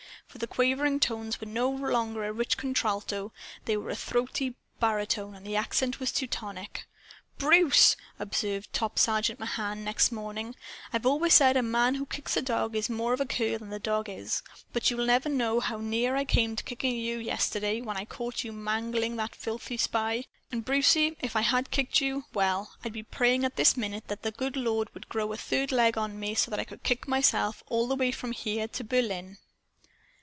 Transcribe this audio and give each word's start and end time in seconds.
For 0.27 0.37
the 0.37 0.47
quavering 0.47 1.01
tones 1.01 1.41
were 1.41 1.47
no 1.47 1.69
longer 1.69 2.23
a 2.23 2.31
rich 2.31 2.55
contralto. 2.55 3.33
They 3.65 3.75
were 3.75 3.89
a 3.89 3.97
throaty 3.97 4.55
baritone. 4.79 5.35
And 5.35 5.45
the 5.45 5.57
accent 5.57 5.99
was 5.99 6.13
Teutonic. 6.13 6.85
"Bruce!" 7.37 7.97
observed 8.17 8.71
Top 8.71 8.97
Sergeant 8.97 9.41
Mahan 9.41 9.83
next 9.83 10.09
morning, 10.09 10.55
"I've 10.93 11.05
always 11.05 11.33
said 11.33 11.57
a 11.57 11.61
man 11.61 11.95
who 11.95 12.05
kicks 12.05 12.37
a 12.37 12.41
dog 12.41 12.77
is 12.77 12.89
more 12.89 13.11
of 13.11 13.19
a 13.19 13.25
cur 13.25 13.57
than 13.57 13.71
the 13.71 13.77
dog 13.79 14.07
is. 14.07 14.41
But 14.71 14.89
you'll 14.89 15.05
never 15.05 15.27
know 15.27 15.59
how 15.59 15.79
near 15.79 16.15
I 16.15 16.23
came 16.23 16.55
to 16.55 16.63
kicking 16.63 16.95
you 16.95 17.17
yesterday, 17.17 17.81
when 17.81 17.97
I 17.97 18.05
caught 18.05 18.45
you 18.45 18.53
mangling 18.53 19.17
that 19.17 19.35
filthy 19.35 19.75
spy. 19.75 20.23
And 20.49 20.63
Brucie, 20.63 21.17
if 21.19 21.35
I 21.35 21.41
had 21.41 21.71
kicked 21.71 21.99
you, 21.99 22.23
well 22.33 22.73
I'd 22.85 22.93
be 22.93 23.03
praying 23.03 23.43
at 23.43 23.57
this 23.57 23.75
minute 23.75 24.07
that 24.07 24.21
the 24.23 24.31
good 24.31 24.55
Lord 24.55 24.93
would 24.93 25.09
grow 25.09 25.33
a 25.33 25.37
third 25.37 25.73
leg 25.73 25.97
on 25.97 26.17
me, 26.17 26.35
so 26.35 26.49
that 26.51 26.59
I 26.61 26.63
could 26.63 26.83
kick 26.83 27.05
myself 27.05 27.63
all 27.67 27.85
the 27.89 27.97
way 27.97 28.13
from 28.13 28.31
here 28.31 28.69
to 28.69 28.85
Berlin!" 28.85 29.37